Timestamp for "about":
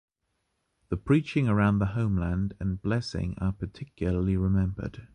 1.47-1.77